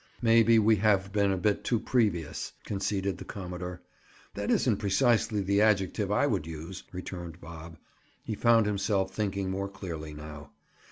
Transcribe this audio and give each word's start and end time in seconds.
"Maybe, 0.23 0.57
we 0.57 0.77
have 0.77 1.11
been 1.11 1.31
a 1.31 1.37
bit 1.37 1.63
too 1.63 1.79
previous," 1.79 2.53
conceded 2.63 3.19
the 3.19 3.23
commodore. 3.23 3.83
"That 4.33 4.49
isn't 4.49 4.77
precisely 4.77 5.41
the 5.41 5.61
adjective 5.61 6.11
I 6.11 6.25
would 6.25 6.47
use," 6.47 6.83
returned 6.91 7.39
Bob. 7.39 7.77
He 8.23 8.33
found 8.33 8.65
himself 8.65 9.13
thinking 9.13 9.51
more 9.51 9.69
clearly 9.69 10.15
now. 10.15 10.53